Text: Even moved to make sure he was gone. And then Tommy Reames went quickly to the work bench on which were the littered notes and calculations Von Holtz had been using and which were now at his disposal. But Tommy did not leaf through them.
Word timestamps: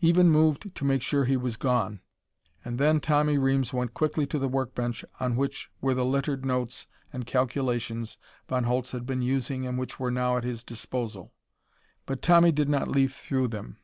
Even 0.00 0.30
moved 0.30 0.72
to 0.76 0.84
make 0.84 1.02
sure 1.02 1.24
he 1.24 1.36
was 1.36 1.56
gone. 1.56 1.98
And 2.64 2.78
then 2.78 3.00
Tommy 3.00 3.36
Reames 3.36 3.72
went 3.72 3.94
quickly 3.94 4.26
to 4.26 4.38
the 4.38 4.46
work 4.46 4.76
bench 4.76 5.04
on 5.18 5.34
which 5.34 5.72
were 5.80 5.92
the 5.92 6.04
littered 6.04 6.44
notes 6.46 6.86
and 7.12 7.26
calculations 7.26 8.16
Von 8.48 8.62
Holtz 8.62 8.92
had 8.92 9.06
been 9.06 9.22
using 9.22 9.66
and 9.66 9.76
which 9.76 9.98
were 9.98 10.12
now 10.12 10.36
at 10.36 10.44
his 10.44 10.62
disposal. 10.62 11.32
But 12.06 12.22
Tommy 12.22 12.52
did 12.52 12.68
not 12.68 12.86
leaf 12.86 13.16
through 13.16 13.48
them. 13.48 13.78